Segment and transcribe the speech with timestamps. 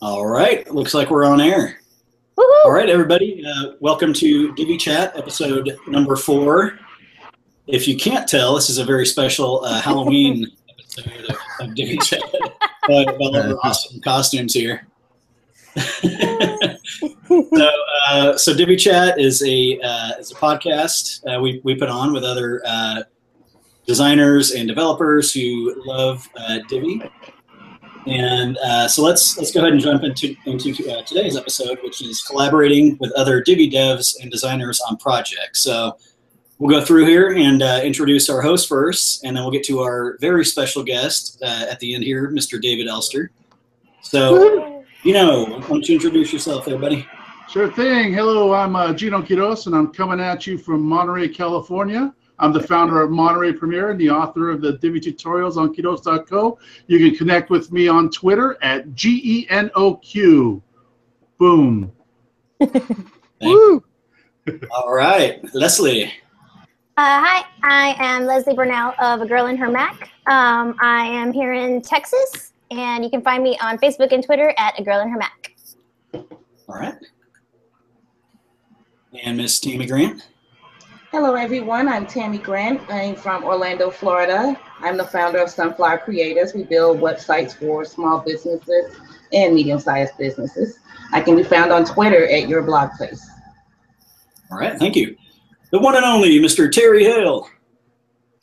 [0.00, 1.80] All right, looks like we're on air.
[2.38, 2.64] Woohoo!
[2.64, 6.78] All right, everybody, uh, welcome to Divi Chat, episode number four.
[7.66, 11.98] If you can't tell, this is a very special uh, Halloween episode of, of Divi
[12.04, 12.22] Chat.
[12.86, 14.86] Got all our awesome costumes here.
[15.76, 17.70] so,
[18.08, 22.12] uh, so Divi Chat is a uh, is a podcast uh, we we put on
[22.12, 23.02] with other uh,
[23.84, 27.02] designers and developers who love uh, Divi.
[28.08, 32.00] And uh, so let's let's go ahead and jump into into uh, today's episode, which
[32.02, 35.62] is collaborating with other Divi devs and designers on projects.
[35.62, 35.98] So
[36.58, 39.80] we'll go through here and uh, introduce our host first, and then we'll get to
[39.80, 42.60] our very special guest uh, at the end here, Mr.
[42.60, 43.30] David Elster.
[44.00, 47.06] So, you know, why don't you introduce yourself there, buddy?
[47.50, 48.12] Sure thing.
[48.12, 52.14] Hello, I'm uh, Geno Quiroz, and I'm coming at you from Monterey, California.
[52.40, 56.58] I'm the founder of Monterey Premier and the author of the Divi tutorials on Quiroz.co.
[56.86, 60.62] You can connect with me on Twitter at G E N O Q.
[61.38, 61.92] Boom.
[63.40, 63.84] Woo!
[64.70, 66.12] All right, Leslie.
[66.96, 70.10] Uh, hi, I am Leslie Burnell of A Girl in Her Mac.
[70.26, 74.52] Um, I am here in Texas, and you can find me on Facebook and Twitter
[74.58, 75.54] at A Girl in Her Mac.
[76.12, 76.28] All
[76.68, 76.94] right.
[79.22, 80.26] And Miss Tammy Grant.
[81.10, 81.88] Hello, everyone.
[81.88, 82.82] I'm Tammy Grant.
[82.90, 84.54] I'm from Orlando, Florida.
[84.80, 86.52] I'm the founder of Sunflower Creators.
[86.52, 88.94] We build websites for small businesses
[89.32, 90.80] and medium-sized businesses.
[91.10, 93.26] I can be found on Twitter at your blog place.
[94.50, 95.16] All right, thank you.
[95.70, 96.70] The one and only Mr.
[96.70, 97.48] Terry Hale.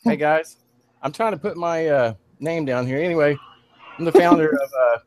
[0.03, 0.57] Hey guys,
[1.03, 2.97] I'm trying to put my uh, name down here.
[2.97, 3.38] Anyway,
[4.00, 4.97] I'm the founder of uh,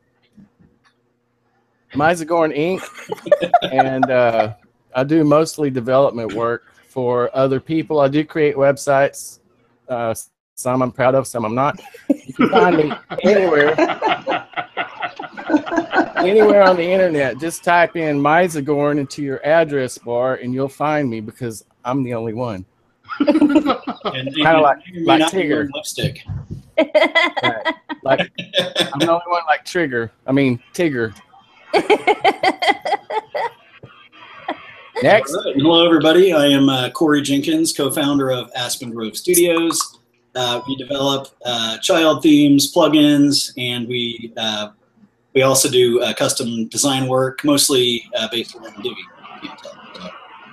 [1.93, 3.51] Mizagorn Inc.
[3.73, 4.53] and uh,
[4.95, 6.63] I do mostly development work
[6.99, 8.01] for other people.
[8.01, 9.39] I do create websites.
[9.87, 10.13] Uh,
[10.55, 11.79] some I'm proud of, some I'm not.
[12.09, 12.91] You can find me
[13.23, 13.69] anywhere,
[16.17, 17.39] anywhere on the internet.
[17.39, 22.13] Just type in Mizagorn into your address bar, and you'll find me because I'm the
[22.15, 22.65] only one.
[23.19, 25.69] Kinda like- like Tigger.
[25.73, 26.19] lipstick.
[26.77, 27.73] Right.
[28.03, 30.11] Like I'm the only one like Trigger.
[30.27, 31.15] I mean Tigger.
[35.01, 35.33] Next.
[35.33, 35.55] Right.
[35.55, 36.33] Hello, everybody.
[36.33, 39.99] I am uh, Cory Jenkins, co-founder of Aspen Grove Studios.
[40.35, 44.71] Uh, we develop uh, child themes, plugins, and we uh,
[45.33, 48.95] we also do uh, custom design work, mostly uh, based around Divi.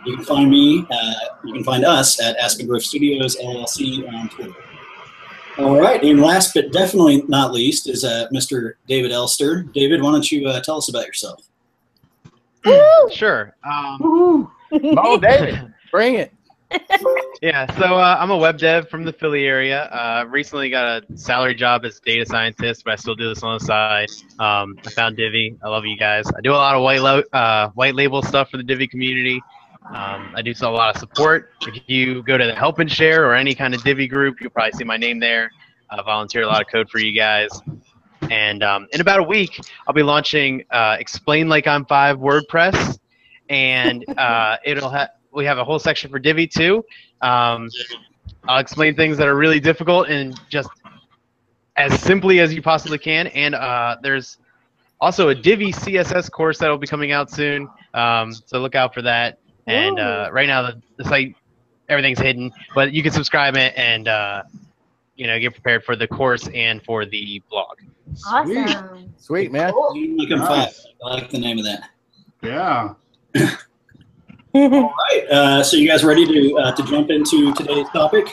[0.05, 0.87] You can find me.
[1.45, 4.55] You can find us at Aspen Grove Studios LLC on Twitter.
[5.59, 8.75] All right, and last but definitely not least is Mr.
[8.87, 9.65] David Elster.
[9.75, 11.43] David, why don't you tell us about yourself?
[12.65, 12.81] Woo!
[13.13, 13.55] Sure.
[13.65, 14.51] Um, Woo.
[14.99, 16.33] Oh, David, bring it.
[17.41, 19.85] yeah, so uh, I'm a web dev from the Philly area.
[19.85, 23.59] Uh, recently got a salary job as data scientist, but I still do this on
[23.59, 24.09] the side.
[24.41, 25.57] Um, I found Divi.
[25.63, 26.27] I love you guys.
[26.37, 29.41] I do a lot of white, lo- uh, white label stuff for the Divi community.
[29.89, 31.53] Um, I do sell a lot of support.
[31.63, 34.51] If you go to the Help and Share or any kind of Divi group, you'll
[34.51, 35.49] probably see my name there.
[35.89, 37.49] I volunteer a lot of code for you guys.
[38.31, 42.99] And um, in about a week, I'll be launching uh, Explain Like I'm Five WordPress,
[43.49, 46.85] and uh, it'll have we have a whole section for Divi too.
[47.21, 47.69] Um,
[48.49, 50.71] I'll explain things that are really difficult and just
[51.77, 53.27] as simply as you possibly can.
[53.29, 54.39] And uh, there's
[55.01, 58.95] also a Divi CSS course that will be coming out soon, um, so look out
[58.95, 59.39] for that.
[59.67, 61.35] And uh, right now the, the site
[61.89, 64.43] everything's hidden, but you can subscribe it and uh,
[65.17, 67.79] you know get prepared for the course and for the blog.
[68.27, 69.13] Awesome.
[69.19, 69.73] Sweet man.
[69.75, 70.49] Like I'm Nice.
[70.49, 70.75] five.
[71.05, 71.91] I like the name of that.
[72.43, 72.95] Yeah.
[74.55, 75.27] All right.
[75.31, 78.29] Uh, so you guys ready to uh, to jump into today's topic?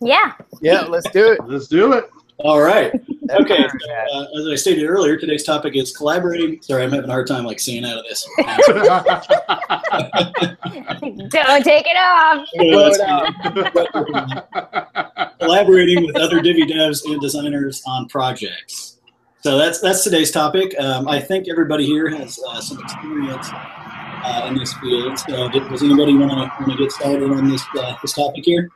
[0.00, 0.32] yeah.
[0.60, 1.40] Yeah, let's do it.
[1.46, 2.10] Let's do it.
[2.38, 2.92] All right.
[3.30, 3.68] Okay.
[3.68, 6.60] So, uh, as I stated earlier, today's topic is collaborating.
[6.62, 8.26] Sorry, I'm having a hard time like seeing out of this.
[11.30, 12.46] Don't take it off.
[15.38, 18.98] collaborating with other Divi devs and designers on projects.
[19.42, 20.74] So that's that's today's topic.
[20.78, 25.18] Um, I think everybody here has uh, some experience uh, in this field.
[25.18, 28.44] So did, does anybody want to want to get started on this uh, this topic
[28.44, 28.70] here?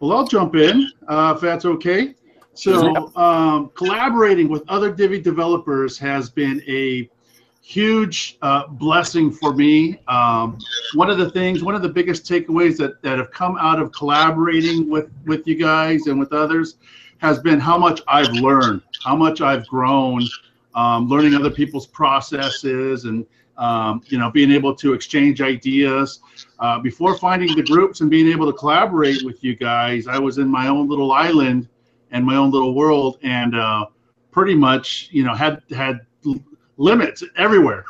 [0.00, 2.14] Well, I'll jump in uh, if that's okay.
[2.56, 7.08] So, um, collaborating with other Divi developers has been a
[7.60, 10.00] huge uh, blessing for me.
[10.08, 10.58] Um,
[10.94, 13.92] one of the things, one of the biggest takeaways that, that have come out of
[13.92, 16.76] collaborating with, with you guys and with others
[17.18, 20.22] has been how much I've learned, how much I've grown,
[20.74, 23.26] um, learning other people's processes and
[23.58, 26.20] um, you know being able to exchange ideas.
[26.58, 30.38] Uh, before finding the groups and being able to collaborate with you guys, I was
[30.38, 31.68] in my own little island
[32.16, 33.86] and my own little world and uh,
[34.30, 36.00] pretty much you know had had
[36.78, 37.84] limits everywhere.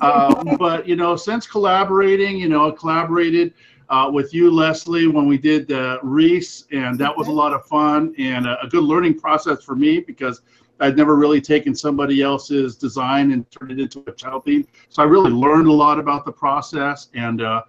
[0.00, 3.52] um, but you know, since collaborating, you know, I collaborated
[3.88, 7.66] uh, with you, Leslie, when we did uh, Reese, and that was a lot of
[7.66, 10.42] fun and a, a, good learning process for me because
[10.78, 14.64] I'd never really taken somebody else's design and turned it into a child theme.
[14.90, 17.62] So I really learned a lot about the process, and uh,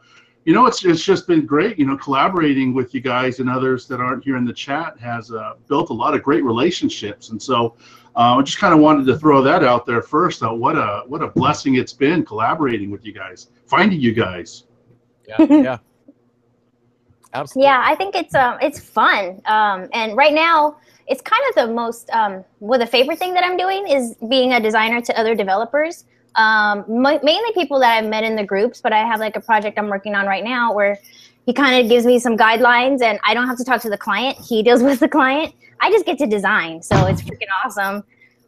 [0.45, 1.77] you know, it's it's just been great.
[1.77, 5.31] You know, collaborating with you guys and others that aren't here in the chat has
[5.31, 7.75] uh, built a lot of great relationships, and so.
[8.13, 10.43] Uh, I just kind of wanted to throw that out there first.
[10.43, 14.65] Uh, what a what a blessing it's been collaborating with you guys, finding you guys.
[15.29, 15.77] Yeah, yeah,
[17.33, 17.69] absolutely.
[17.69, 19.41] Yeah, I think it's um it's fun.
[19.45, 20.75] Um, and right now
[21.07, 24.51] it's kind of the most um well the favorite thing that I'm doing is being
[24.51, 26.03] a designer to other developers.
[26.35, 29.77] Um, mainly people that I've met in the groups, but I have like a project
[29.77, 30.97] I'm working on right now where
[31.45, 33.97] he kind of gives me some guidelines and I don't have to talk to the
[33.97, 34.37] client.
[34.37, 35.53] He deals with the client.
[35.79, 36.81] I just get to design.
[36.81, 38.03] So it's freaking awesome.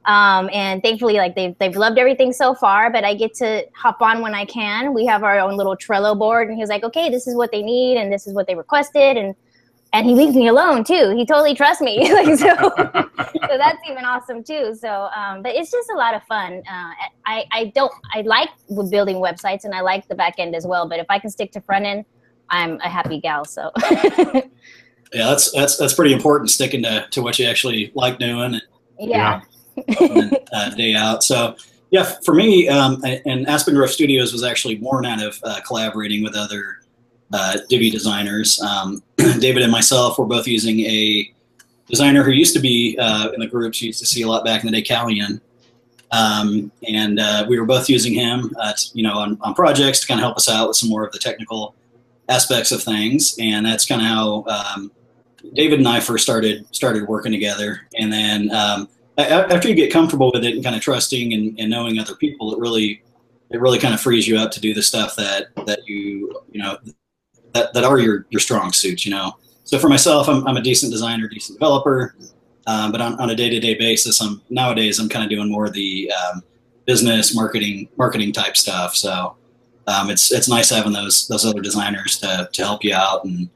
[0.05, 4.01] Um, and thankfully, like they've, they've loved everything so far, but I get to hop
[4.01, 4.93] on when I can.
[4.93, 7.61] We have our own little Trello board and he's like, okay, this is what they
[7.61, 7.97] need.
[7.97, 9.17] And this is what they requested.
[9.17, 9.35] And,
[9.93, 11.13] and he leaves me alone too.
[11.15, 12.11] He totally trusts me.
[12.13, 12.55] like, so,
[13.47, 14.75] so that's even awesome too.
[14.75, 16.63] So, um, but it's just a lot of fun.
[16.69, 16.91] Uh,
[17.25, 18.49] I, I don't, I like
[18.89, 20.89] building websites and I like the back end as well.
[20.89, 22.05] But if I can stick to front end,
[22.49, 23.45] I'm a happy gal.
[23.45, 24.41] So yeah,
[25.13, 28.59] that's that's that's pretty important sticking to, to what you actually like doing.
[28.99, 29.41] And, yeah.
[29.99, 31.23] and, uh, day out.
[31.23, 31.55] So
[31.91, 36.23] yeah, for me, um, and Aspen Grove Studios was actually born out of uh, collaborating
[36.23, 36.79] with other
[37.33, 38.61] uh, Divi designers.
[38.61, 41.33] Um, David and myself were both using a
[41.87, 44.45] designer who used to be uh, in the groups you used to see a lot
[44.45, 45.41] back in the day, Callian.
[46.11, 50.01] Um, and uh, we were both using him, uh, to, you know, on, on projects
[50.01, 51.75] to kind of help us out with some more of the technical
[52.29, 54.91] aspects of things, and that's kind of how um,
[55.53, 57.81] David and I first started started working together.
[57.97, 58.87] And then um,
[59.17, 62.53] after you get comfortable with it and kind of trusting and, and knowing other people,
[62.53, 63.03] it really
[63.49, 66.61] it really kind of frees you up to do the stuff that that you you
[66.61, 66.77] know
[67.53, 69.05] that, that are your your strong suits.
[69.05, 69.37] You know.
[69.65, 72.15] So for myself, I'm, I'm a decent designer, decent developer,
[72.67, 75.73] um, but on, on a day-to-day basis, I'm nowadays I'm kind of doing more of
[75.73, 76.43] the um,
[76.85, 78.95] business marketing marketing type stuff.
[78.95, 79.35] So
[79.87, 83.49] um, it's it's nice having those those other designers to, to help you out and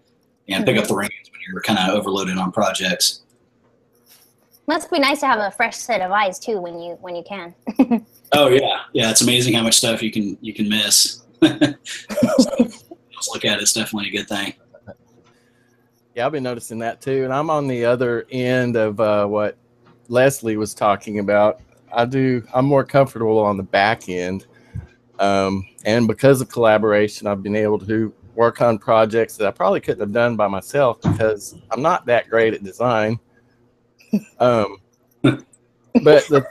[0.50, 3.22] and pick up the reins when you're kind of overloaded on projects.
[4.68, 7.24] Must be nice to have a fresh set of eyes too when you when you
[7.24, 7.56] can.
[8.34, 9.10] oh yeah, yeah.
[9.10, 11.24] It's amazing how much stuff you can you can miss.
[13.34, 14.54] look at it, it's definitely a good thing.
[16.16, 19.58] Yeah, I've been noticing that too, and I'm on the other end of uh, what
[20.08, 21.62] Leslie was talking about.
[21.92, 22.44] I do.
[22.54, 24.46] I'm more comfortable on the back end
[25.20, 29.82] um, and because of collaboration, I've been able to work on projects that I probably
[29.82, 33.20] couldn't have done by myself because I'm not that great at design.
[34.40, 34.78] Um,
[35.22, 35.44] but
[36.02, 36.46] the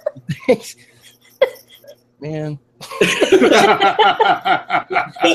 [2.21, 4.87] man, that,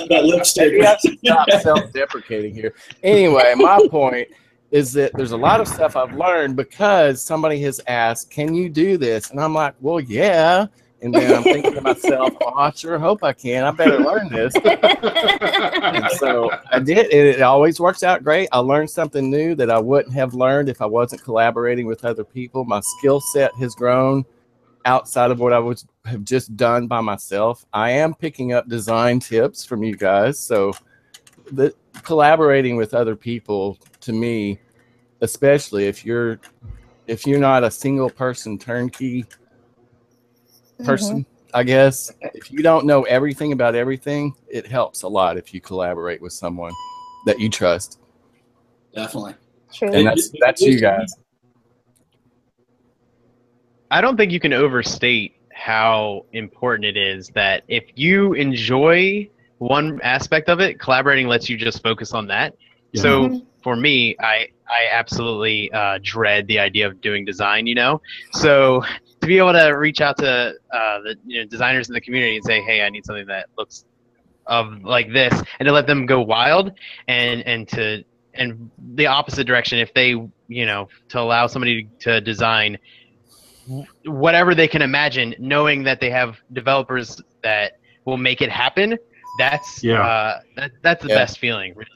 [0.10, 0.74] that lipstick.
[0.74, 2.74] You have to stop self-deprecating here.
[3.04, 4.28] Anyway, my point
[4.72, 8.70] is that there's a lot of stuff I've learned because somebody has asked, "Can you
[8.70, 10.68] do this?" And I'm like, "Well, yeah."
[11.04, 13.64] And then I'm thinking to myself, oh, I sure hope I can.
[13.64, 14.54] I better learn this.
[14.64, 17.12] and so I did.
[17.12, 18.50] And it always works out great.
[18.52, 22.24] I learned something new that I wouldn't have learned if I wasn't collaborating with other
[22.24, 22.66] people.
[22.66, 24.26] My skill set has grown
[24.86, 27.65] outside of what I was have just done by myself.
[27.74, 30.39] I am picking up design tips from you guys.
[30.39, 30.74] So
[31.51, 34.60] the collaborating with other people to me,
[35.22, 36.39] especially if you're
[37.08, 39.25] if you're not a single person turnkey
[40.84, 41.55] person, mm-hmm.
[41.55, 42.12] I guess.
[42.34, 46.34] If you don't know everything about everything, it helps a lot if you collaborate with
[46.34, 46.74] someone
[47.25, 48.00] that you trust.
[48.96, 49.36] Definitely.
[49.74, 49.91] True.
[49.91, 51.15] And that's that's you guys.
[53.89, 60.00] I don't think you can overstate how important it is that if you enjoy one
[60.01, 62.56] aspect of it, collaborating lets you just focus on that.
[62.94, 63.01] Yeah.
[63.01, 63.38] So mm-hmm.
[63.62, 67.68] for me, I I absolutely uh, dread the idea of doing design.
[67.68, 68.01] You know,
[68.32, 68.82] so
[69.20, 72.38] to be able to reach out to uh, the you know, designers in the community
[72.38, 73.86] and say, hey, I need something that looks
[74.48, 76.72] of like this, and to let them go wild,
[77.08, 78.03] and and to
[78.34, 80.15] and the opposite direction if they
[80.48, 82.80] you know to allow somebody to design
[84.06, 88.98] whatever they can imagine, knowing that they have developers that will make it happen.
[89.38, 90.01] That's yeah.
[90.01, 91.15] Uh, that, that's the yeah.
[91.15, 91.89] best feeling, really.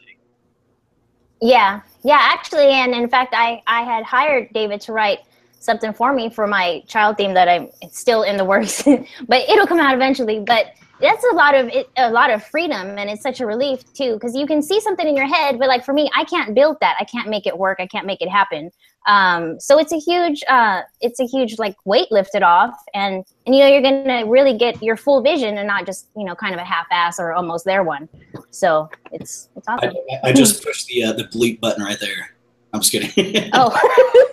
[1.41, 5.19] Yeah, yeah, actually, and in fact, I I had hired David to write
[5.59, 8.83] something for me for my child theme that I'm still in the works,
[9.27, 10.39] but it'll come out eventually.
[10.39, 10.67] But
[11.01, 14.13] that's a lot of it, a lot of freedom and it's such a relief too
[14.13, 16.77] because you can see something in your head but like for me i can't build
[16.79, 18.71] that i can't make it work i can't make it happen
[19.07, 23.55] um, so it's a huge uh, it's a huge like weight lifted off and and
[23.55, 26.53] you know you're gonna really get your full vision and not just you know kind
[26.53, 28.09] of a half-ass or almost there one.
[28.49, 29.93] So it's it's awesome.
[30.23, 32.35] I, I just pushed the uh, the bleep button right there.
[32.73, 33.49] I'm just kidding.
[33.53, 33.71] Oh.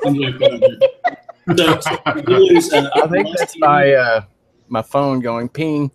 [1.48, 4.22] I'm so, so lose, uh, I think that's my uh,
[4.68, 5.90] my phone going ping.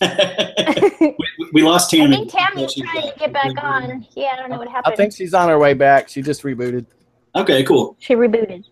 [0.00, 1.16] we,
[1.52, 2.16] we lost i Tammy.
[2.16, 4.06] think tammy's trying to get back on.
[4.16, 4.92] Yeah i don't know what happened.
[4.92, 6.08] I think she's on her way back.
[6.08, 6.86] She just rebooted.
[7.36, 7.96] Okay, cool.
[7.98, 8.64] she rebooted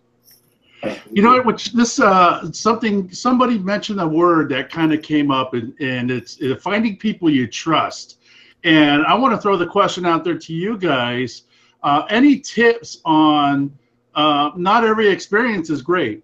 [1.11, 1.45] You know what?
[1.45, 6.09] Which this uh, something somebody mentioned a word that kind of came up, and and
[6.09, 8.19] it's uh, finding people you trust.
[8.63, 11.43] And I want to throw the question out there to you guys.
[11.83, 13.77] Uh, any tips on?
[14.15, 16.23] Uh, not every experience is great.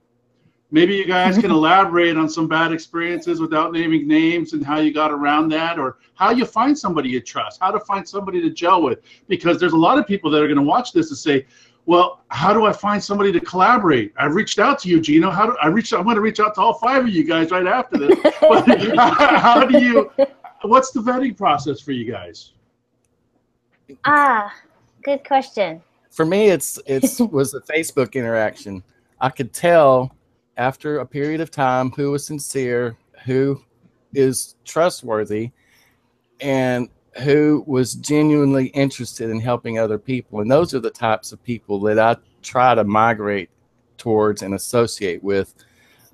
[0.72, 4.94] Maybe you guys can elaborate on some bad experiences without naming names and how you
[4.94, 8.50] got around that, or how you find somebody you trust, how to find somebody to
[8.52, 9.00] gel with.
[9.28, 11.46] Because there's a lot of people that are going to watch this and say,
[11.90, 14.14] well, how do I find somebody to collaborate?
[14.16, 15.32] I've reached out to you, Geno.
[15.32, 15.92] How do I reach?
[15.92, 18.16] I'm going to reach out to all five of you guys right after this.
[18.42, 20.12] But how do you?
[20.62, 22.54] What's the vetting process for you guys?
[24.06, 24.54] ah
[25.04, 25.82] good question
[26.12, 28.84] For me, it's it's was the Facebook interaction.
[29.20, 30.16] I could tell
[30.58, 33.64] after a period of time who was sincere, who
[34.14, 35.50] is trustworthy,
[36.40, 36.88] and
[37.18, 40.42] who was genuinely interested in helping other people.
[40.42, 43.50] And those are the types of people that I try to migrate
[43.98, 45.54] towards and associate with,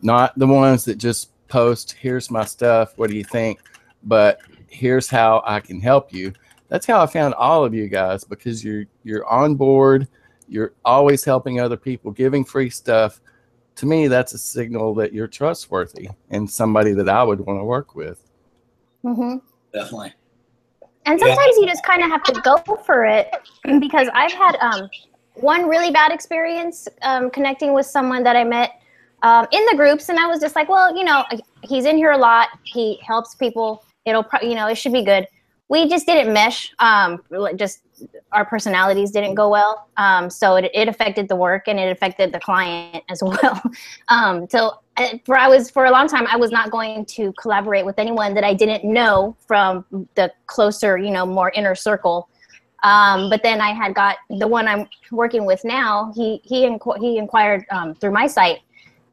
[0.02, 3.60] not the ones that just post, here's my stuff, what do you think?
[4.04, 6.34] But here's how I can help you.
[6.68, 10.08] That's how I found all of you guys because you're you're on board,
[10.48, 13.22] you're always helping other people, giving free stuff.
[13.78, 17.64] To me, that's a signal that you're trustworthy and somebody that I would want to
[17.64, 18.22] work with.
[19.04, 19.36] hmm
[19.74, 20.14] Definitely.
[21.06, 21.28] And Yeah.
[21.28, 23.34] sometimes you just kind of have to go for it
[23.80, 24.90] because I've had um,
[25.36, 28.72] one really bad experience um, connecting with someone that I met
[29.22, 31.24] um, in the groups, and I was just like, well, you know,
[31.64, 32.50] he's in here a lot.
[32.64, 33.84] He helps people.
[34.06, 35.28] It'll, pro- you know, it should be good.
[35.68, 36.74] We just didn't mesh.
[36.80, 37.24] Um,
[37.56, 37.82] just
[38.32, 42.32] our personalities didn't go well, um, so it, it affected the work and it affected
[42.32, 43.62] the client as well.
[44.10, 47.34] Um, so uh, for I was for a long time I was not going to
[47.34, 52.30] collaborate with anyone that I didn't know from the closer, you know, more inner circle.
[52.84, 56.12] Um, but then I had got the one I'm working with now.
[56.16, 58.60] He he inqu- he inquired um, through my site,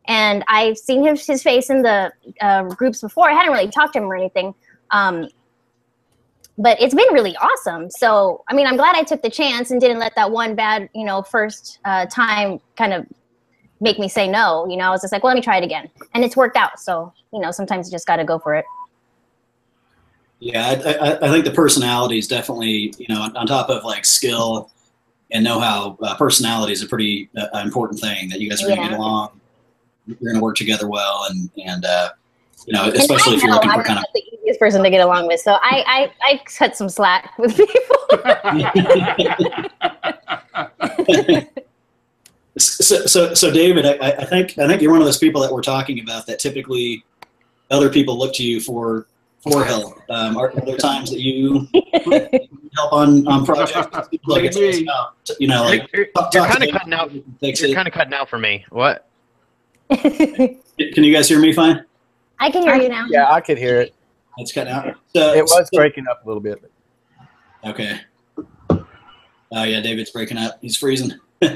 [0.07, 3.31] and I've seen his his face in the uh, groups before.
[3.31, 4.55] I hadn't really talked to him or anything.
[4.91, 5.29] Um,
[6.59, 7.91] but it's been really awesome.
[7.91, 10.89] So, I mean, I'm glad I took the chance and didn't let that one bad,
[10.95, 13.07] you know, first uh, time kind of
[13.81, 14.67] make me say no.
[14.69, 16.57] You know, I was just like, well, let me try it again, and it's worked
[16.57, 16.79] out.
[16.79, 18.65] So, you know, sometimes you just got to go for it.
[20.41, 24.05] Yeah, I, I, I think the personality is definitely, you know, on top of like
[24.05, 24.73] skill
[25.31, 28.79] and know-how, uh, personality is a pretty uh, important thing that you guys are going
[28.79, 28.91] to Yeah.
[28.91, 29.41] get along.
[30.07, 32.11] You're going to work together well, and and uh,
[32.67, 34.91] you know, especially I if you're looking I'm for kind not the easiest person to
[34.91, 37.97] get along with, so I I, I cut some slack with people.
[42.59, 45.53] so, so, so, David, I, I think I think you're one of those people that
[45.53, 47.05] we're talking about that typically
[47.71, 49.07] other people look to you for
[49.41, 49.99] for help.
[50.09, 51.67] Um, are, are there times that you
[52.77, 53.75] help on on projects?
[54.27, 57.13] Like it's, it's about, you know, like You're, you're kind of cutting out.
[57.13, 58.65] You're kind of cutting out for me.
[58.71, 59.09] What?
[59.91, 61.85] Can you guys hear me fine?
[62.43, 63.07] I can hear you now.
[63.09, 63.95] Yeah, I could hear it.
[64.39, 64.97] It's cutting out.
[65.15, 66.61] So, It was so- breaking up a little bit.
[67.65, 68.01] Okay.
[69.55, 70.59] Oh yeah, David's breaking up.
[70.61, 71.13] He's freezing.
[71.43, 71.51] so,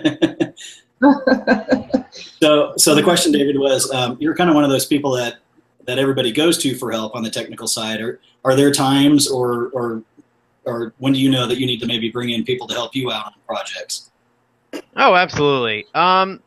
[2.77, 5.39] so the question, David, was um, you're kind of one of those people that
[5.87, 8.01] that everybody goes to for help on the technical side.
[8.01, 10.03] Are are there times, or or
[10.67, 12.95] or when do you know that you need to maybe bring in people to help
[12.95, 14.11] you out on projects?
[14.97, 15.87] Oh, absolutely.
[15.95, 16.41] Um,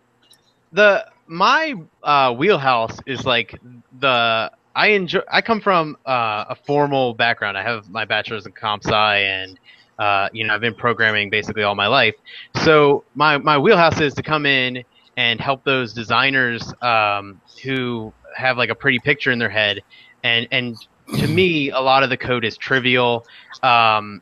[0.71, 3.59] the my uh, wheelhouse is like
[3.99, 5.21] the I enjoy.
[5.31, 7.57] I come from uh, a formal background.
[7.57, 9.59] I have my bachelor's in comp sci, and
[9.97, 12.15] uh, you know I've been programming basically all my life.
[12.63, 14.83] So my my wheelhouse is to come in
[15.17, 19.81] and help those designers um, who have like a pretty picture in their head,
[20.23, 20.77] and and
[21.17, 23.25] to me a lot of the code is trivial.
[23.63, 24.21] Um,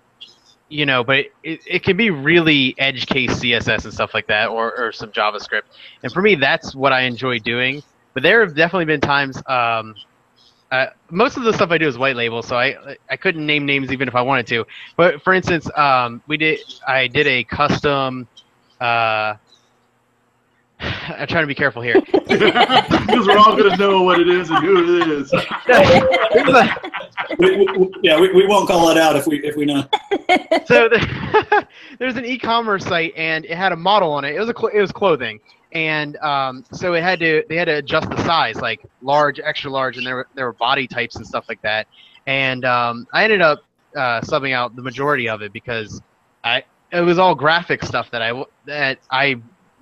[0.69, 4.50] you know, but it, it can be really edge case CSS and stuff like that,
[4.50, 5.62] or, or some JavaScript.
[6.03, 7.84] And for me, that's what I enjoy doing.
[8.17, 9.38] But there have definitely been times.
[9.45, 9.93] Um,
[10.71, 13.63] uh, most of the stuff I do is white label, so I I couldn't name
[13.63, 14.65] names even if I wanted to.
[14.95, 18.27] But for instance, um, we did I did a custom.
[18.81, 19.36] Uh,
[20.79, 22.01] I'm trying to be careful here.
[22.12, 25.31] because we're all going to know what it is and who it is.
[27.38, 29.83] we, we, yeah, we, we won't call it out if we if we know.
[30.65, 31.67] so the,
[32.00, 34.36] there's an e-commerce site and it had a model on it.
[34.36, 35.39] It was a cl- it was clothing,
[35.71, 39.69] and um, so it had to they had to adjust the size, like large, extra
[39.69, 41.88] large, and there were there were body types and stuff like that.
[42.25, 43.63] And um, I ended up
[43.95, 46.01] uh, subbing out the majority of it because
[46.43, 49.36] I it was all graphic stuff that I that I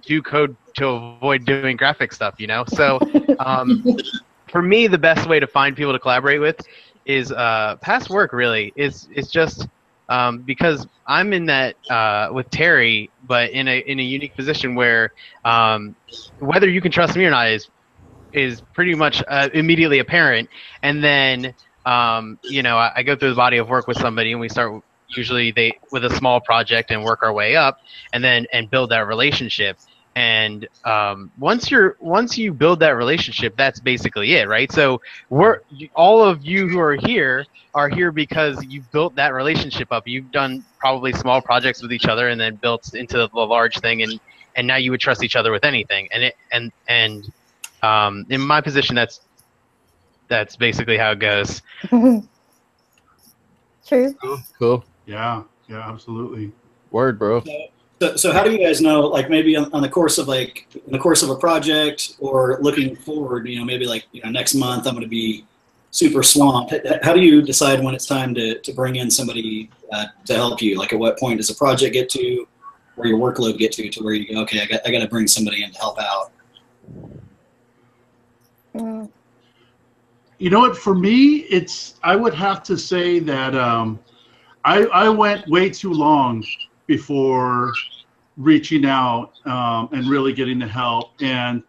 [0.06, 2.64] do code to avoid doing graphic stuff, you know.
[2.68, 3.00] So
[3.40, 3.84] um,
[4.52, 6.60] for me, the best way to find people to collaborate with
[7.06, 8.34] is uh, past work.
[8.34, 9.68] Really, is is just
[10.10, 14.76] um, because I'm in that uh, with Terry, but in a in a unique position
[14.76, 15.12] where
[15.44, 15.96] um,
[16.40, 17.70] whether you can trust me or not is
[18.34, 20.50] is pretty much uh, immediately apparent.
[20.84, 21.54] And then
[21.86, 24.50] um, you know I, I go through the body of work with somebody, and we
[24.50, 24.84] start
[25.16, 27.80] usually they with a small project and work our way up,
[28.14, 29.78] and then and build that relationship
[30.16, 35.62] and um, once you're once you build that relationship that's basically it right so we're
[35.96, 40.32] all of you who are here are here because you've built that relationship up you've
[40.32, 44.20] done probably small projects with each other and then built into the large thing and
[44.56, 47.32] and now you would trust each other with anything and it and and
[47.84, 49.22] um, in my position that's
[50.28, 51.62] that's basically how it goes
[53.86, 54.16] True.
[54.58, 54.84] Cool.
[55.06, 56.52] Yeah, yeah, absolutely.
[56.92, 57.44] Word, bro.
[58.02, 60.68] So, so how do you guys know, like maybe on, on the course of like
[60.74, 64.30] in the course of a project or looking forward, you know, maybe like you know
[64.30, 65.46] next month I'm going to be
[65.92, 66.74] super swamped.
[67.04, 70.62] How do you decide when it's time to, to bring in somebody uh, to help
[70.62, 70.78] you?
[70.78, 72.46] Like at what point does a project get to,
[72.98, 75.08] or your workload get to, to where you go, okay, I got I got to
[75.08, 76.32] bring somebody in to help out.
[80.38, 80.78] You know what?
[80.78, 84.00] For me, it's I would have to say that um,
[84.66, 86.44] I I went way too long
[86.88, 87.74] before
[88.38, 91.12] reaching out um, and really getting the help.
[91.22, 91.64] And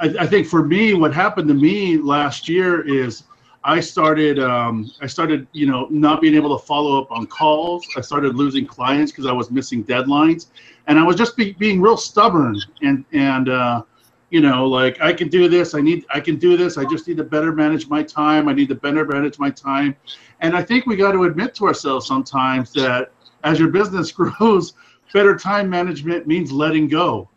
[0.00, 3.24] I, I think for me, what happened to me last year is
[3.64, 7.86] I started um, I started you know not being able to follow up on calls.
[7.96, 10.46] I started losing clients because I was missing deadlines,
[10.88, 13.82] and I was just be, being real stubborn and and uh,
[14.30, 15.74] you know like I can do this.
[15.74, 16.76] I need I can do this.
[16.76, 18.48] I just need to better manage my time.
[18.48, 19.94] I need to better manage my time,
[20.40, 23.12] and I think we got to admit to ourselves sometimes that
[23.44, 24.74] as your business grows,
[25.12, 27.28] better time management means letting go.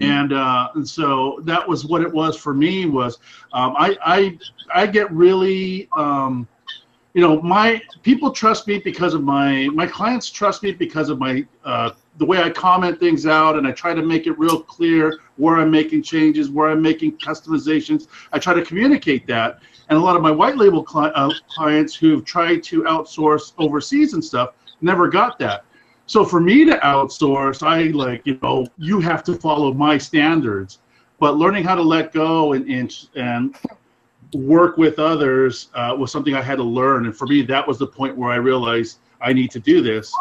[0.00, 3.18] And uh, and so that was what it was for me was
[3.52, 4.38] um, I, I
[4.74, 6.48] I get really um,
[7.14, 11.20] you know my people trust me because of my my clients trust me because of
[11.20, 14.60] my uh, the way I comment things out and I try to make it real
[14.60, 18.08] clear where I'm making changes where I'm making customizations.
[18.32, 19.60] I try to communicate that.
[19.88, 24.14] And a lot of my white label cli- uh, clients who've tried to outsource overseas
[24.14, 25.64] and stuff never got that
[26.06, 30.78] so for me to outsource, I like, you know, you have to follow my standards.
[31.18, 33.56] But learning how to let go and and, and
[34.34, 37.06] work with others uh, was something I had to learn.
[37.06, 40.12] And for me, that was the point where I realized I need to do this.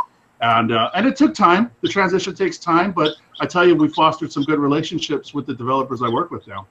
[0.41, 1.71] And uh, and it took time.
[1.81, 5.53] The transition takes time, but I tell you, we fostered some good relationships with the
[5.53, 6.67] developers I work with now.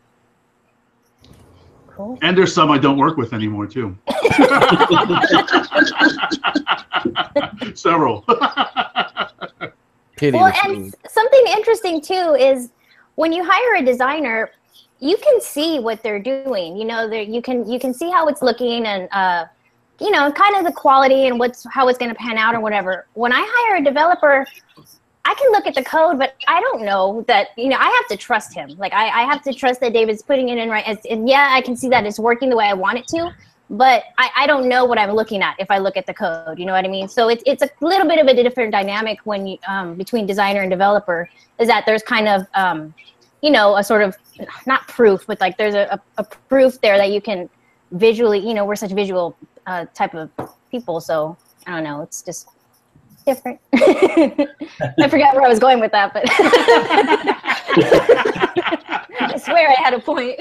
[2.00, 2.18] Cool.
[2.22, 3.96] And there's some I don't work with anymore too.
[7.74, 8.24] Several.
[10.16, 12.70] Pity Well, and something interesting too is
[13.16, 14.50] when you hire a designer,
[14.98, 16.76] you can see what they're doing.
[16.76, 19.44] You know, there you can you can see how it's looking and uh,
[20.00, 22.60] you know, kind of the quality and what's how it's going to pan out or
[22.60, 23.06] whatever.
[23.12, 24.46] When I hire a developer,
[25.24, 28.08] I can look at the code, but I don't know that you know I have
[28.08, 28.70] to trust him.
[28.78, 30.84] Like I, I have to trust that David's putting it in right.
[30.86, 33.34] And, and yeah, I can see that it's working the way I want it to,
[33.68, 36.58] but I, I don't know what I'm looking at if I look at the code.
[36.58, 37.06] You know what I mean?
[37.06, 40.62] So it's it's a little bit of a different dynamic when you um, between designer
[40.62, 41.28] and developer
[41.58, 42.94] is that there's kind of um,
[43.42, 44.16] you know a sort of
[44.66, 47.48] not proof, but like there's a, a, a proof there that you can
[47.92, 48.38] visually.
[48.38, 50.30] You know, we're such visual uh, type of
[50.70, 52.02] people, so I don't know.
[52.02, 52.48] It's just
[53.30, 53.60] different.
[53.72, 56.24] I forgot where I was going with that, but
[59.20, 60.36] I swear I had a point.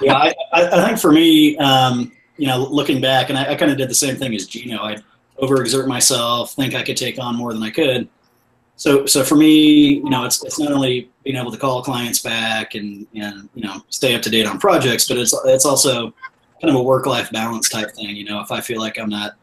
[0.00, 3.54] yeah, I, I, I think for me, um, you know, looking back, and I, I
[3.56, 4.82] kind of did the same thing as Geno.
[4.82, 5.02] I'd
[5.42, 8.08] overexert myself, think I could take on more than I could.
[8.76, 12.20] So, so for me, you know, it's it's not only being able to call clients
[12.20, 16.12] back and and you know stay up to date on projects, but it's it's also
[16.60, 18.16] kind of a work life balance type thing.
[18.16, 19.36] You know, if I feel like I'm not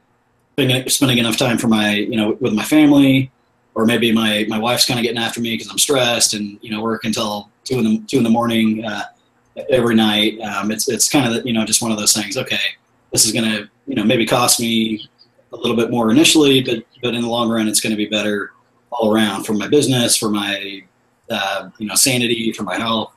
[0.90, 3.32] spending, enough time for my you know with my family,
[3.76, 6.72] or maybe my my wife's kind of getting after me because I'm stressed and you
[6.72, 9.04] know work until two in the two in the morning uh,
[9.70, 10.40] every night.
[10.42, 12.38] Um, it's it's kind of you know just one of those things.
[12.38, 12.60] Okay,
[13.12, 15.08] this is gonna you know maybe cost me
[15.54, 18.08] a little bit more initially, but but in the long run, it's going to be
[18.08, 18.52] better
[18.92, 20.84] all around for my business, for my
[21.30, 23.14] uh, you know sanity, for my health.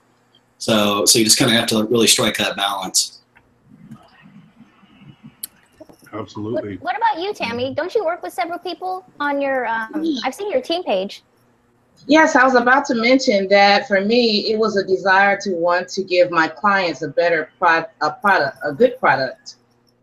[0.59, 3.21] So so you just kind of have to really strike that balance.
[6.19, 6.77] Absolutely.
[6.77, 7.75] What, what about you, Tammy?
[7.75, 9.67] Don't you work with several people on your?
[9.67, 11.23] Um, I've seen your team page.
[12.07, 15.89] Yes, I was about to mention that for me, it was a desire to want
[15.91, 19.57] to give my clients a better pro- a product, a good product,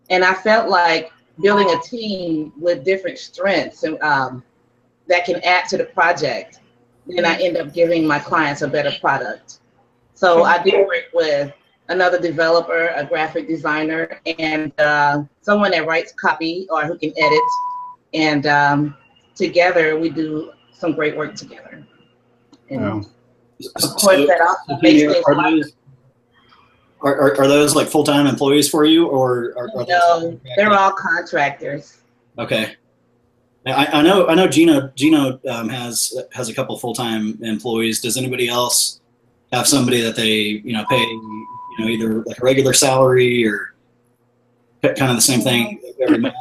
[0.10, 4.44] and I felt like building a team with different strengths and um,
[5.08, 6.60] that can add to the project.
[7.08, 9.60] Then I end up giving my clients a better product.
[10.14, 11.52] So I do work with
[11.92, 17.42] another developer, a graphic designer, and uh, someone that writes copy or who can edit.
[18.14, 18.98] And um,
[19.36, 21.86] together we do some great work together.
[22.70, 23.70] And Yeah.
[23.84, 25.74] of course, that also makes things are, those,
[27.02, 30.74] are, are, are those like full time employees for you, or are, are No, they're
[30.74, 31.98] all contractors.
[32.38, 32.76] okay?
[33.68, 38.02] I, I know I know Geno Geno um, has has a couple full time employees.
[38.02, 39.02] Does anybody else
[39.54, 40.32] have somebody that they
[40.66, 41.48] you know pay you
[41.82, 43.74] know either like a regular salary or
[44.82, 46.36] kind of the same thing every month?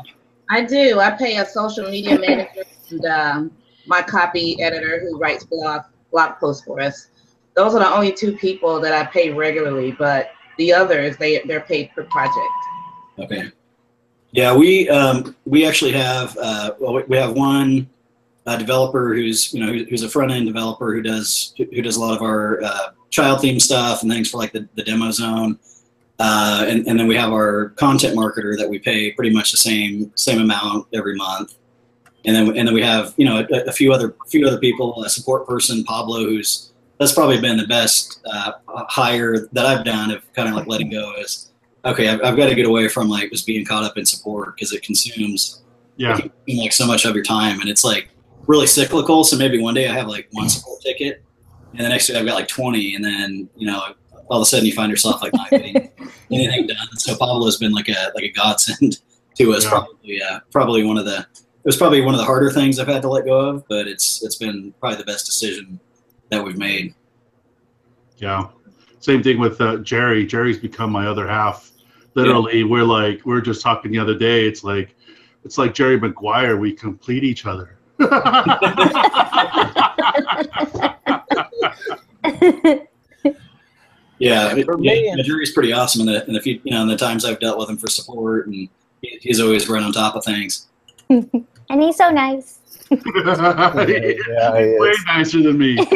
[0.51, 0.99] I do.
[1.01, 3.51] I pay a social media manager and um,
[3.87, 7.09] my copy editor who writes blog blog posts for us.
[7.55, 11.61] Those are the only two people that I pay regularly, but the others they they're
[11.61, 12.37] paid per project.
[13.19, 13.45] Okay.
[14.33, 17.89] Yeah, we um, we actually have uh, well, we- we have one
[18.51, 22.01] uh, developer who's you know who's a front end developer who does who does a
[22.01, 25.57] lot of our uh, child theme stuff and things for like the, the demo zone,
[26.19, 29.57] uh, and and then we have our content marketer that we pay pretty much the
[29.57, 31.55] same same amount every month,
[32.25, 35.03] and then and then we have you know a, a few other few other people,
[35.05, 40.11] a support person Pablo who's that's probably been the best uh, hire that I've done
[40.11, 41.51] of kind of like letting go is
[41.85, 44.55] okay, I've, I've got to get away from like just being caught up in support
[44.57, 45.63] because it consumes
[45.97, 46.19] Yeah.
[46.19, 48.09] it like so much of your time, and it's like
[48.47, 49.25] really cyclical.
[49.25, 51.23] So maybe one day I have like one support ticket,
[51.73, 53.95] and the next day I've got like twenty, and then you know
[54.29, 55.77] all of a sudden you find yourself like not getting
[56.31, 56.97] anything done.
[56.97, 59.01] So Pablo's been like a like a godsend
[59.37, 59.65] to us.
[59.65, 59.71] Yeah.
[59.71, 62.89] Probably uh, probably one of the it was probably one of the harder things I've
[62.89, 65.79] had to let go of, but it's it's been probably the best decision
[66.31, 66.95] that we've made.
[68.17, 68.49] Yeah.
[69.01, 70.27] Same thing with uh, Jerry.
[70.27, 71.71] Jerry's become my other half.
[72.15, 74.47] Literally, we're like we are just talking the other day.
[74.47, 74.95] It's like
[75.45, 76.57] it's like Jerry Maguire.
[76.57, 77.79] We complete each other.
[84.21, 86.83] Yeah, For yeah, me- the jury's pretty awesome in the in the few, you know
[86.83, 89.93] in the times I've dealt with him for support, and he, he's always right on
[89.93, 90.69] top of things.
[91.71, 92.59] And he's so nice.
[92.91, 93.07] yeah, he
[94.79, 95.05] Way is.
[95.07, 95.77] nicer than me.
[95.77, 95.87] Way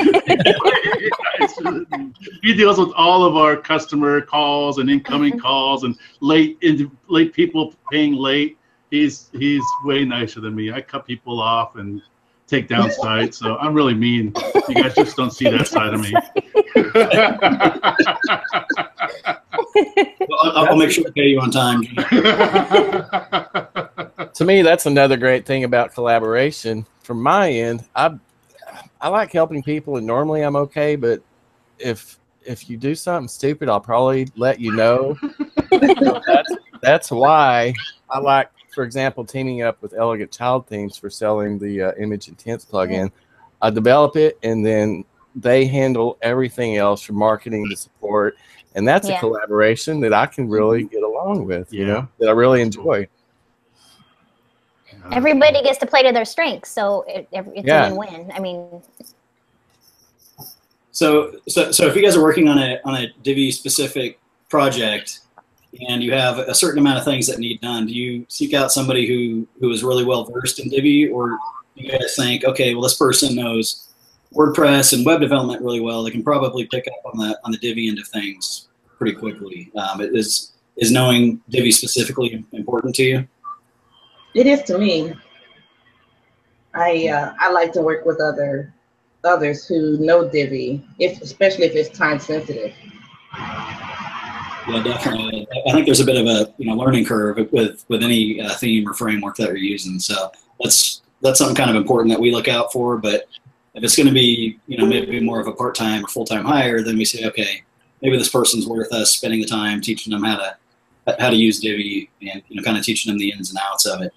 [1.41, 2.13] nicer than me.
[2.43, 5.41] He deals with all of our customer calls and incoming mm-hmm.
[5.41, 8.57] calls and late in, late people paying late.
[8.95, 10.71] He's he's way nicer than me.
[10.71, 12.01] I cut people off and
[12.47, 14.33] take down sites, so I'm really mean.
[14.69, 16.15] You guys just don't see that side of me.
[20.29, 21.83] Well, I'll, I'll make sure to pay you on time.
[24.35, 28.15] to me that's another great thing about collaboration from my end i
[29.01, 31.21] i like helping people and normally i'm okay but
[31.79, 35.17] if if you do something stupid i'll probably let you know
[35.71, 37.73] that's, that's why
[38.11, 42.29] i like for example teaming up with elegant child themes for selling the uh, image
[42.29, 43.11] intense plugin
[43.63, 45.05] i develop it and then
[45.37, 48.37] they handle everything else from marketing to support
[48.75, 49.17] and that's Yeah.
[49.17, 51.93] a collaboration that i can really get along with you Yeah.
[51.93, 53.07] know that i really enjoy
[55.13, 57.89] Everybody gets to play to their strengths, so it, it- it's Yeah.
[57.91, 58.33] a win-win.
[58.33, 58.81] I mean,
[60.93, 65.21] So, so, so if you guys are working on a on a Divi specific project,
[65.89, 68.73] and you have a certain amount of things that need done, do you seek out
[68.73, 71.39] somebody who who is really well versed in Divi, or
[71.75, 73.89] you guys think, okay, well, this person knows
[74.33, 76.03] WordPress and web development really well.
[76.03, 79.71] They can probably pick up on the on the Divi end of things pretty quickly.
[79.77, 83.29] Um, is is knowing Divi specifically important to you?
[84.35, 85.15] It is to me.
[86.75, 88.75] I uh, I like to work with other
[89.25, 92.73] others who know Divi, if especially if it's time sensitive.
[94.69, 95.47] Yeah, definitely.
[95.67, 98.55] I think there's a bit of a you know learning curve with with any uh,
[98.55, 99.99] theme or framework that you're using.
[99.99, 102.97] So that's that's something kind of important that we look out for.
[102.97, 103.29] But
[103.75, 106.25] if it's going to be you know maybe more of a part time or full
[106.25, 107.63] time hire, then we say okay,
[108.01, 110.57] maybe this person's worth us spending the time teaching them how to
[111.19, 113.87] how to use Divi and you know kind of teaching them the ins and outs
[113.87, 114.13] of it.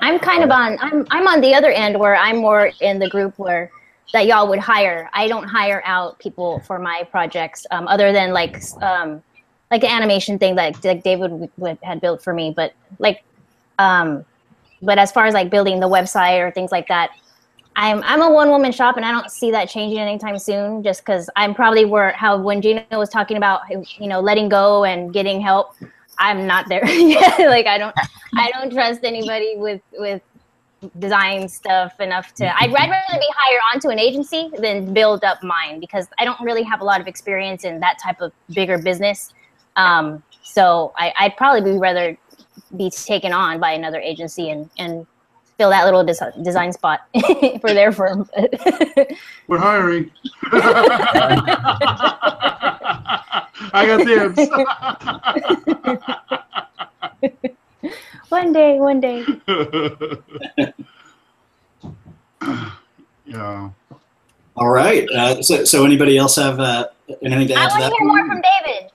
[0.00, 0.78] I'm kind of on.
[0.80, 3.70] I'm I'm on the other end where I'm more in the group where
[4.12, 5.08] that y'all would hire.
[5.12, 9.22] I don't hire out people for my projects, um, other than like um,
[9.70, 11.50] like an animation thing that like David
[11.82, 12.52] had built for me.
[12.54, 13.22] But like,
[13.78, 14.24] um,
[14.82, 17.10] but as far as like building the website or things like that,
[17.76, 20.82] I'm I'm a one woman shop and I don't see that changing anytime soon.
[20.82, 24.84] Just because I'm probably where how when Geno was talking about you know letting go
[24.84, 25.74] and getting help.
[26.18, 27.38] I'm not there yet.
[27.38, 27.94] like I don't
[28.34, 30.20] I don't trust anybody with with
[30.98, 35.78] design stuff enough to I'd rather be hired onto an agency than build up mine
[35.78, 39.34] because I don't really have a lot of experience in that type of bigger business.
[39.76, 42.16] Um, so I, I'd probably be rather
[42.76, 45.06] be taken on by another agency and, and
[45.58, 47.00] fill that little des- design spot
[47.60, 48.28] for their firm.
[49.46, 50.10] We're hiring.
[53.72, 54.06] I got
[57.32, 57.56] dibs.
[58.28, 59.24] one day, one day.
[63.26, 63.70] yeah.
[64.56, 65.08] All right.
[65.10, 66.86] Uh, so, so anybody else have uh,
[67.22, 67.84] anything to add I to that?
[67.84, 68.90] I want to hear more from David.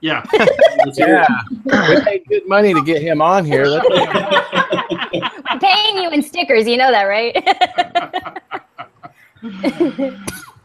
[0.00, 0.24] Yeah.
[0.96, 1.26] Yeah,
[1.66, 3.66] we paid good money to get him on here.
[5.44, 6.66] I'm paying you in stickers.
[6.66, 7.36] You know that, right?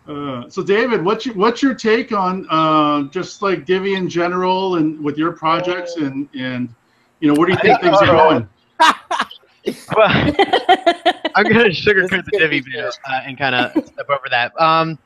[0.07, 4.75] Uh, so David, what's your what's your take on uh, just like Divi in general
[4.75, 6.69] and with your projects and and
[7.25, 8.49] you know where do you think things are going?
[9.97, 10.07] Well,
[11.35, 14.53] I'm gonna sugarcoat the Divi bit uh, and kind of step over that.
[14.61, 14.99] Um,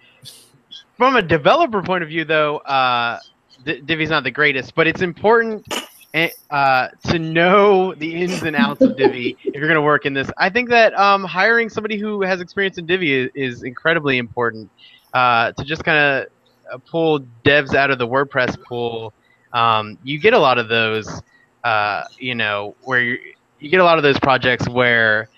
[0.97, 3.19] from a developer point of view, though, uh,
[3.63, 5.65] D- Divi's not the greatest, but it's important
[6.13, 10.13] eh, uh, to know the ins and outs of Divi if you're gonna work in
[10.13, 10.29] this.
[10.38, 14.69] I think that um, hiring somebody who has experience in Divi is, is incredibly important
[15.13, 16.27] uh, to just kind
[16.69, 19.13] of pull devs out of the WordPress pool.
[19.53, 21.21] Um, you get a lot of those,
[21.63, 23.17] uh, you know, where you
[23.60, 25.30] you get a lot of those projects where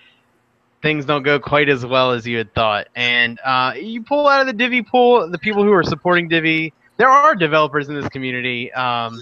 [0.81, 4.41] things don't go quite as well as you had thought, and uh, you pull out
[4.41, 6.73] of the Divi pool the people who are supporting Divi.
[6.97, 9.19] There are developers in this community, um,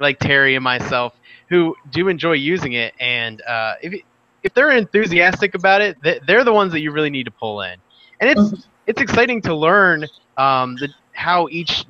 [0.00, 1.14] like Terry and myself,
[1.48, 4.02] who do enjoy using it, and uh, if
[4.42, 7.76] if they're enthusiastic about it, they're the ones that you really need to pull in,
[8.20, 11.84] and it's it's exciting to learn um, the, how each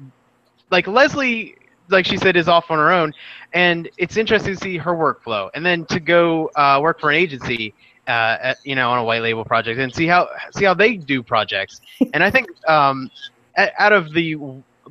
[0.71, 1.57] like Leslie
[1.89, 3.13] like she said is off on her own.
[3.53, 5.51] And it's interesting to see her workflow.
[5.55, 7.75] And then to go uh, work for an agency
[8.07, 10.97] uh, at, you know on a white label project and see how see how they
[10.97, 11.81] do projects.
[12.15, 13.11] And i think um,
[13.57, 14.37] out of the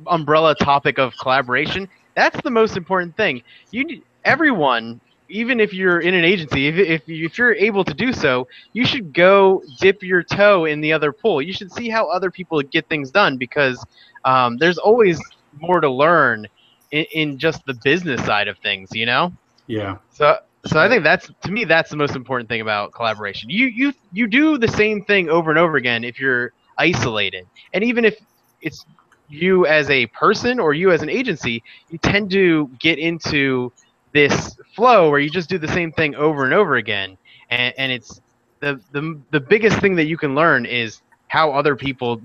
[0.06, 3.42] umbrella topic of collaboration that's the most important thing.
[3.70, 8.12] You everyone even if you're in an agency if, if, if you're able to do
[8.12, 11.40] so you should go dip your toe in the other pool.
[11.42, 13.84] You should see how other people get things done because
[14.24, 15.20] um, there's always
[15.60, 16.46] more to learn
[16.90, 19.32] in, in just the business side of things you know
[19.66, 19.98] Yeah.
[20.10, 23.48] so so I think that's to me that's the most important thing about collaboration.
[23.50, 27.44] You you you do the same thing over and over again if you're isolated.
[27.72, 28.14] And even if
[28.60, 28.84] it's
[29.28, 33.72] you as a person or you as an agency, you tend to get into
[34.12, 37.16] this flow where you just do the same thing over and over again.
[37.50, 38.20] And and it's
[38.60, 42.20] the the the biggest thing that you can learn is how other people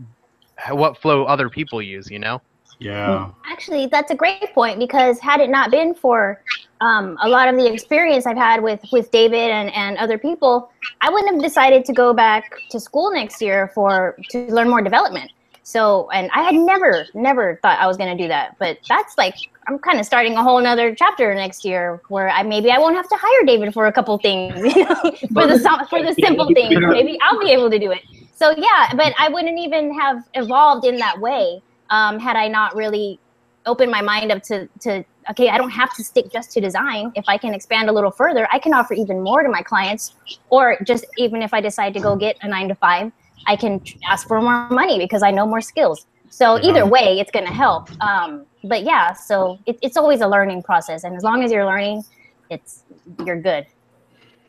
[0.71, 2.39] what flow other people use, you know?
[2.81, 3.29] Yeah.
[3.45, 6.41] Actually, that's a great point because had it not been for
[6.81, 10.71] um, a lot of the experience I've had with with David and, and other people,
[10.99, 14.81] I wouldn't have decided to go back to school next year for to learn more
[14.81, 15.31] development.
[15.61, 18.57] So, and I had never, never thought I was going to do that.
[18.57, 19.35] But that's like
[19.67, 22.95] I'm kind of starting a whole nother chapter next year where I maybe I won't
[22.95, 24.95] have to hire David for a couple things, you know,
[25.33, 26.79] for the for the simple things.
[26.79, 28.01] Maybe I'll be able to do it.
[28.33, 32.75] So yeah, but I wouldn't even have evolved in that way um, had I not
[32.75, 33.19] really
[33.67, 37.11] opened my mind up to to okay, I don't have to stick just to design.
[37.15, 40.15] If I can expand a little further, I can offer even more to my clients.
[40.49, 43.11] Or just even if I decide to go get a nine to five,
[43.45, 46.07] I can ask for more money because I know more skills.
[46.29, 47.91] So either way, it's going to help.
[48.01, 51.65] Um, but yeah, so it, it's always a learning process, and as long as you're
[51.65, 52.03] learning,
[52.49, 52.83] it's
[53.25, 53.65] you're good.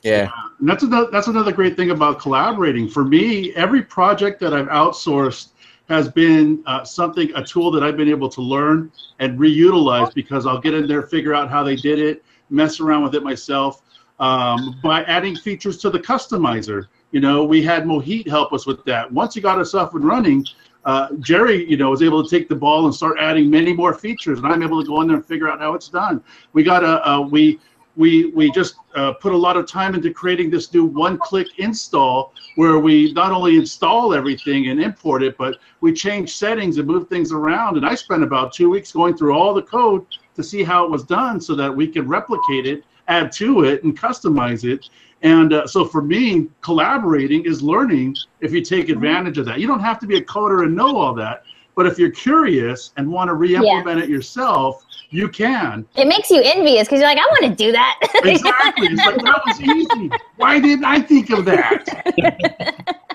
[0.03, 0.31] yeah.
[0.59, 2.89] And that's another that's another great thing about collaborating.
[2.89, 5.52] For me, every project that I've outsourced
[5.93, 10.47] has been uh, something a tool that I've been able to learn and reutilize because
[10.47, 13.83] I'll get in there, figure out how they did it, mess around with it myself
[14.19, 16.87] um, by adding features to the customizer.
[17.11, 19.13] You know, we had Mohit help us with that.
[19.13, 20.47] Once you got us up and running,
[20.87, 23.93] uh, Jerry, you know, was able to take the ball and start adding many more
[23.93, 26.25] features, and I'm able to go in there and figure out how it's done.
[26.55, 27.61] We got a, a we
[27.97, 32.33] we we just uh, put a lot of time into creating this new one-click install
[32.57, 37.09] where we not only install everything and import it, but we change settings and move
[37.09, 37.77] things around.
[37.77, 40.91] And I spent about two weeks going through all the code to see how it
[40.91, 44.89] was done, so that we could replicate it, add to it, and customize it.
[45.23, 49.61] And uh, so for me, collaborating is learning if you take advantage of that.
[49.61, 51.45] You don't have to be a coder and know all that,
[51.77, 55.87] but if you're curious and want to re-implement it yourself, you can.
[55.95, 57.99] It makes you envious because you're like, I want to do that.
[58.25, 58.87] Exactly.
[58.89, 60.11] It's like that was easy.
[60.37, 62.97] Why didn't I think of that?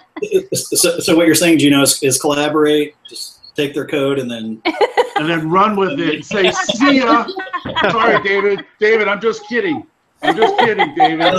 [0.52, 4.60] So, so what you're saying, Geno, is, is collaborate, just take their code and then
[5.16, 7.28] and then run with it and say, "See ya."
[7.92, 8.66] Sorry, David.
[8.80, 9.86] David, I'm just kidding.
[10.24, 11.22] I'm just kidding, David.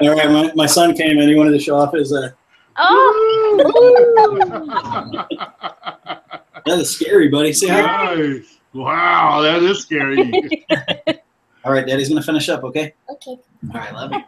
[0.00, 1.28] All right, my, my son came in.
[1.28, 2.10] He wanted to show off his.
[2.10, 2.30] Uh,
[2.76, 4.34] Oh,
[6.66, 7.52] that is scary, buddy.
[7.52, 8.14] Say hi.
[8.14, 8.58] Nice.
[8.72, 10.64] Wow, that is scary.
[11.64, 12.64] All right, Daddy's gonna finish up.
[12.64, 12.94] Okay.
[13.08, 13.30] okay.
[13.30, 13.40] All
[13.74, 14.22] right, love you.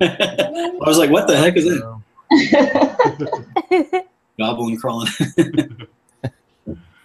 [0.08, 2.00] I was like, what the heck is that?
[4.38, 5.08] Goblin crawling.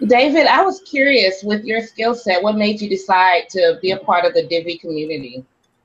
[0.07, 3.97] David, I was curious with your skill set, what made you decide to be a
[3.97, 5.43] part of the Divi community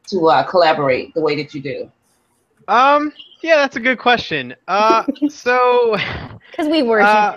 [0.09, 1.91] to uh, collaborate the way that you do?
[2.69, 4.55] Um, yeah, that's a good question.
[4.69, 5.97] Uh, so
[6.51, 7.37] Because we worship Uh,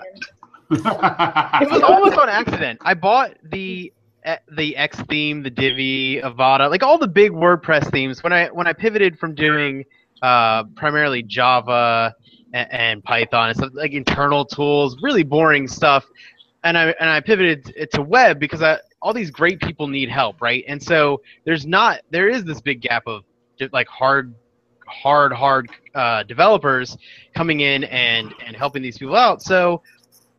[0.70, 2.78] it was almost on accident.
[2.82, 3.92] I bought the
[4.24, 8.22] eh, the X theme, the Divi, Avada, like all the big WordPress themes.
[8.22, 9.84] When I when I pivoted from doing
[10.22, 12.14] uh, primarily Java
[12.54, 16.04] and, and Python and stuff like internal tools, really boring stuff,
[16.64, 20.08] and I and I pivoted it to web because I, all these great people need
[20.08, 20.64] help, right?
[20.66, 23.24] And so there's not there is this big gap of
[23.58, 24.34] just like hard
[24.86, 26.96] hard hard uh, developers
[27.34, 29.42] coming in and and helping these people out.
[29.42, 29.82] So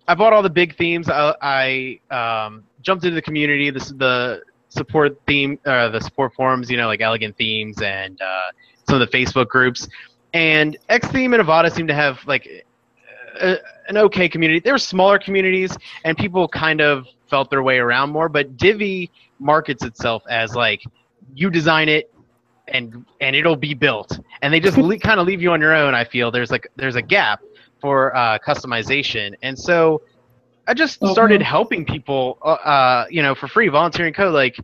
[0.08, 1.10] I bought all the big themes.
[1.10, 6.70] I, I um, jumped into the community, the, the support theme, uh, the support forums,
[6.70, 8.52] you know, like Elegant Themes and uh,
[8.88, 9.88] some of the Facebook groups.
[10.34, 12.66] And X Theme and Avada seem to have like
[13.42, 14.60] a, an okay community.
[14.60, 18.30] They were smaller communities, and people kind of felt their way around more.
[18.30, 20.84] But Divi markets itself as like
[21.34, 22.14] you design it,
[22.68, 25.74] and and it'll be built, and they just le- kind of leave you on your
[25.74, 25.94] own.
[25.94, 27.42] I feel there's like there's a gap
[27.82, 30.02] for uh, customization, and so
[30.68, 34.34] I just started helping people, uh, uh, you know, for free, volunteering code.
[34.34, 34.58] Like,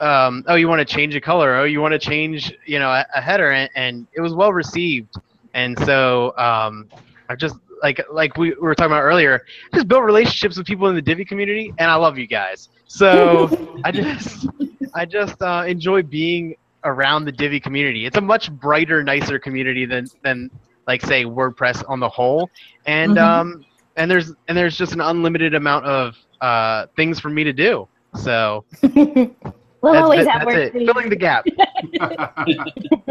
[0.00, 1.56] um, oh, you want to change a color?
[1.56, 4.52] Oh, you want to change, you know, a, a header, and, and it was well
[4.52, 5.14] received.
[5.54, 6.88] And so um,
[7.28, 10.94] I just like like we were talking about earlier, just built relationships with people in
[10.94, 12.68] the Divi community, and I love you guys.
[12.86, 14.46] So I just
[14.94, 18.06] I just uh, enjoy being around the Divi community.
[18.06, 20.50] It's a much brighter, nicer community than than
[20.86, 22.50] like say WordPress on the whole,
[22.86, 23.22] and Mhm.
[23.22, 23.64] um,
[23.96, 27.86] and there's and there's just an unlimited amount of uh, things for me to do.
[28.14, 29.34] So we'll that's,
[29.82, 30.86] always that- have that's work it.
[30.86, 31.44] Filling the gap.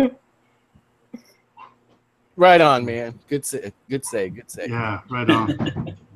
[2.36, 3.18] Right on, man.
[3.28, 3.74] Good say.
[3.90, 4.30] Good say.
[4.30, 4.68] Good say.
[4.70, 5.98] yeah, right on.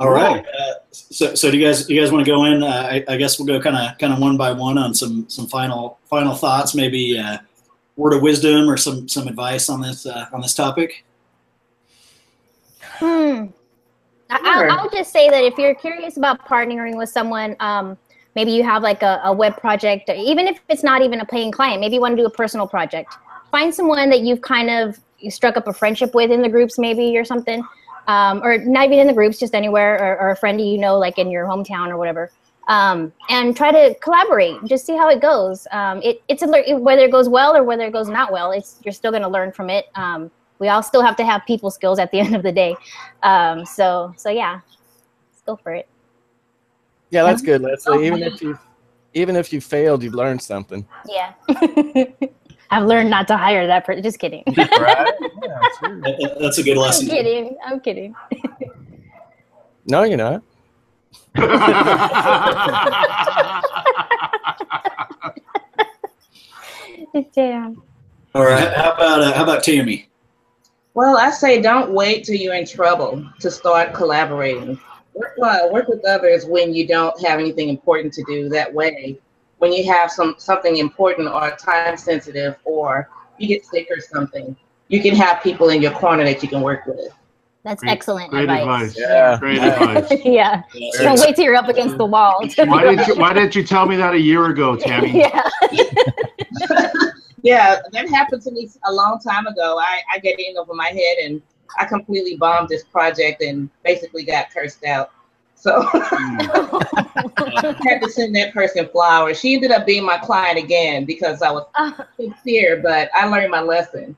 [0.00, 0.44] All right.
[0.44, 2.62] Uh, so, so do you guys, you guys want to go in?
[2.62, 5.28] Uh, I, I guess we'll go kind of, kind of one by one on some,
[5.28, 6.74] some final, final thoughts.
[6.74, 7.36] Maybe uh,
[7.96, 11.04] word of wisdom or some, some advice on this, uh, on this topic.
[12.80, 13.46] Hmm.
[14.30, 14.70] I- Sure.
[14.70, 17.98] I'll, I'll just say that if you're curious about partnering with someone, um,
[18.36, 21.26] maybe you have like a, a web project, or even if it's not even a
[21.26, 23.12] paying client, maybe you want to do a personal project.
[23.50, 27.18] Find someone that you've kind of struck up a friendship with in the groups, maybe
[27.18, 27.64] or something,
[28.06, 30.98] um, or not even in the groups, just anywhere, or, or a friend you know,
[30.98, 32.30] like in your hometown or whatever.
[32.68, 34.64] Um, and try to collaborate.
[34.64, 35.66] Just see how it goes.
[35.72, 38.52] Um, it, it's a, lear- whether it goes well or whether it goes not well.
[38.52, 39.86] It's you're still going to learn from it.
[39.96, 42.76] Um, we all still have to have people skills at the end of the day.
[43.22, 44.60] Um, so so yeah,
[45.32, 45.88] let's go for it.
[47.10, 48.06] Yeah, that's good, Leslie.
[48.06, 48.56] Even if you,
[49.14, 50.86] even if you failed, you've learned something.
[51.08, 51.32] Yeah.
[52.70, 54.02] I've learned not to hire that person.
[54.02, 54.44] Just kidding.
[54.46, 54.56] Right?
[54.56, 54.68] Yeah,
[55.80, 56.00] sure.
[56.00, 57.08] That- that- That's a good I'm lesson.
[57.08, 57.56] kidding.
[57.64, 58.14] I'm kidding.
[59.86, 60.42] No, you're not.
[67.34, 67.82] Damn.
[68.34, 68.72] All right.
[68.74, 70.08] How about, uh, how about Tammy?
[70.94, 74.78] Well, I say don't wait till you're in trouble to start collaborating.
[75.14, 78.48] Work, uh, work with others when you don't have anything important to do.
[78.48, 79.18] That way,
[79.60, 84.56] when you have some something important or time sensitive, or you get sick or something,
[84.88, 87.12] you can have people in your corner that you can work with.
[87.62, 88.96] That's Great- excellent Great advice.
[88.96, 88.98] advice.
[88.98, 89.38] Yeah.
[89.38, 89.82] Great Yeah.
[89.98, 90.20] advice.
[90.24, 90.62] yeah.
[91.02, 92.42] Don't wait till you're up against the wall.
[92.56, 95.12] Why didn't you Why didn't you tell me that a year ago, Tammy?
[95.24, 95.48] yeah.
[97.42, 99.78] Yeah, that happened to me a long time ago.
[99.78, 101.40] I, I get in over my head and
[101.78, 105.10] I completely bombed this project and basically got cursed out.
[105.60, 109.38] So I had to send that person flowers.
[109.38, 111.66] She ended up being my client again because I was
[112.16, 114.16] sincere, but I learned my lesson.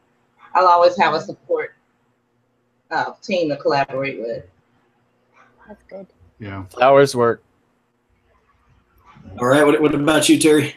[0.54, 1.74] I'll always have a support
[2.92, 4.44] uh, team to collaborate with.
[5.66, 6.06] that's good.
[6.38, 6.64] Yeah.
[6.66, 7.42] Flowers work.
[9.40, 9.66] All right.
[9.66, 10.76] What, what about you, Terry?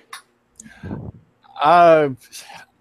[1.61, 2.09] Uh,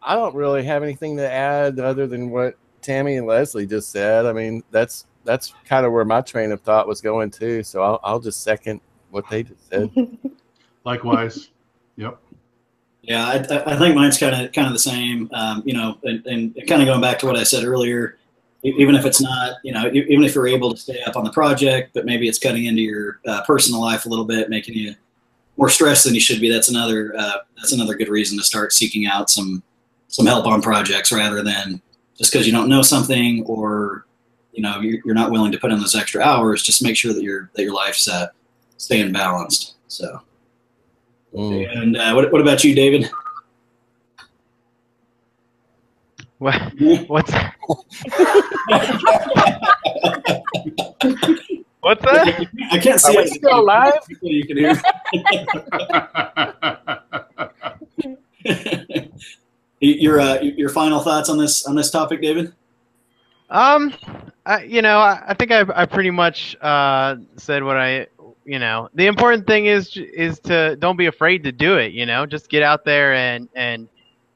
[0.00, 4.24] I don't really have anything to add other than what Tammy and Leslie just said.
[4.24, 7.62] I mean, that's that's kind of where my train of thought was going too.
[7.62, 9.90] So I'll, I'll just second what they just said.
[10.84, 11.50] Likewise.
[11.96, 12.18] Yep.
[13.02, 15.28] Yeah, I, I- I think mine's kind of kind of the same.
[15.32, 18.16] Um, you know, and, and kind of going back to what I said earlier,
[18.64, 21.24] e- even if it's not, you know, even if you're able to stay up on
[21.24, 24.74] the project, but maybe it's cutting into your uh, personal life a little bit, making
[24.74, 24.94] you
[25.56, 26.50] more stressed than you should be.
[26.50, 29.62] That's another uh, that's another good reason to start seeking out some
[30.08, 31.80] some help on projects rather than
[32.16, 34.06] just because you don't know something or
[34.54, 36.62] you know you're, you're not willing to put in those extra hours.
[36.62, 38.28] Just make sure that your that your life's uh,
[38.78, 39.74] staying balanced.
[39.88, 40.20] So,
[41.34, 41.78] Mm.
[41.78, 43.10] and uh, what what about you, David?
[46.38, 46.54] What,
[47.08, 47.32] what's
[51.80, 52.46] what's that?
[52.70, 53.34] I can't see Are we it.
[53.34, 53.94] still alive?
[54.22, 54.80] You can hear.
[59.80, 62.52] your uh, your final thoughts on this on this topic, David?
[63.50, 63.94] Um,
[64.46, 68.06] I, you know, I, I think I, I pretty much uh, said what I,
[68.44, 71.92] you know, the important thing is is to don't be afraid to do it.
[71.92, 73.88] You know, just get out there and and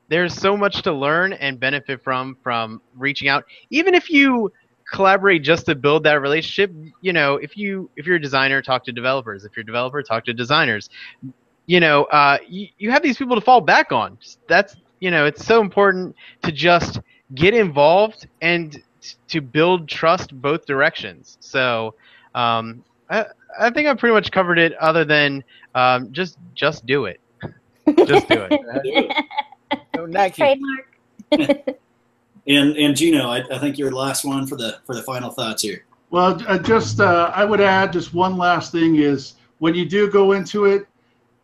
[0.09, 3.45] there's so much to learn and benefit from from reaching out.
[3.71, 4.53] Even if you
[4.93, 8.85] collaborate just to build that relationship, you know, if you if you're a designer, talk
[8.85, 9.45] to developers.
[9.45, 10.89] If you're a developer, talk to designers.
[11.67, 14.19] You know, uh, you, you have these people to fall back on.
[14.49, 17.01] That's you know, it's so important to just
[17.35, 18.83] get involved and
[19.29, 21.37] to build trust both directions.
[21.41, 21.95] So
[22.35, 23.27] um, I,
[23.59, 24.75] I think I pretty much covered it.
[24.79, 25.43] Other than
[25.75, 27.21] um, just just do it.
[28.07, 29.27] Just do it.
[29.95, 30.43] Go Nike.
[30.43, 31.79] Trademark.
[32.49, 35.31] And and Geno, I, I think you're the last one for the for the final
[35.31, 35.85] thoughts here.
[36.11, 40.11] Well, uh, just uh, I would add just one last thing is when you do
[40.11, 40.89] go into it,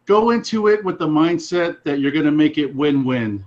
[0.07, 3.45] go into it with the mindset that you're going to make it win-win.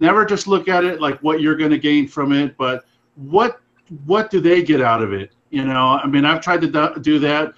[0.00, 2.84] Never just look at it like what you're going to gain from it, but
[3.20, 3.60] what
[4.06, 5.32] what do they get out of it?
[5.50, 7.54] You know, I mean, I've tried to do- that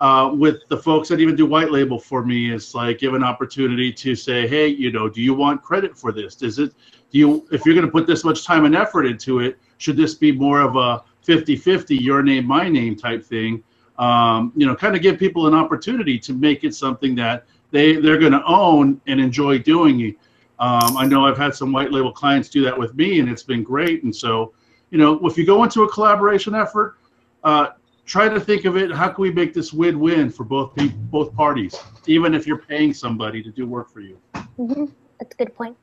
[0.00, 2.50] uh, with the folks that even do white label for me.
[2.50, 6.10] It's like give an opportunity to say, hey, you know, do you want credit for
[6.10, 6.34] this?
[6.34, 6.72] Does it
[7.10, 9.96] do you if you're going to put this much time and effort into it, should
[9.96, 13.62] this be more of a 50-50 your name my name type thing?
[13.98, 17.96] Um, you know, kind of give people an opportunity to make it something that they
[17.96, 20.16] they're going to own and enjoy doing.
[20.60, 23.42] Um, I know I've had some white label clients do that with me, and it's
[23.42, 24.02] been great.
[24.04, 24.52] And so,
[24.90, 26.96] you know, if you go into a collaboration effort,
[27.44, 27.68] uh,
[28.06, 28.90] try to think of it.
[28.90, 31.76] How can we make this win-win for both people, both parties,
[32.06, 34.18] even if you're paying somebody to do work for you?
[34.56, 34.86] hmm
[35.18, 35.76] That's a good point.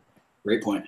[0.43, 0.86] Great point.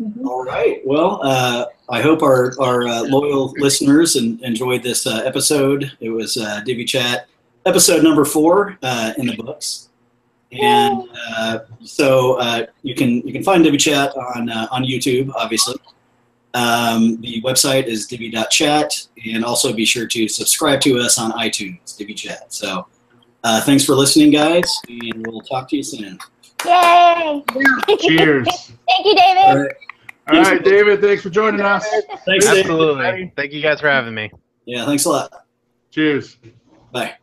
[0.00, 0.26] Mhm.
[0.26, 0.82] All right.
[0.84, 5.92] Well, uh, I hope our, our uh, loyal listeners en- enjoyed this uh, episode.
[6.00, 7.28] It was uh, Divi Chat,
[7.64, 9.88] episode number four uh, in the books.
[10.52, 15.32] And uh, so uh, you can you can find Divi Chat on uh, on YouTube,
[15.34, 15.74] obviously.
[16.56, 21.94] Um, the website is divi.chat, and also be sure to subscribe to us on iTunes,
[21.98, 22.50] Divi Chat.
[22.50, 22.86] So
[23.44, 26.18] uh, thanks for listening, guys, and we'll talk to you soon.
[26.64, 27.44] Yay!
[28.00, 28.48] Cheers.
[28.88, 29.44] Thank you, David.
[29.44, 29.72] All right.
[30.28, 31.86] All right, David, thanks for joining us.
[32.24, 32.64] Thanks, Dave.
[32.64, 33.32] Absolutely.
[33.36, 34.30] Thank you guys for having me.
[34.64, 35.46] Yeah, thanks a lot.
[35.92, 36.38] Cheers.
[36.90, 37.16] Bye.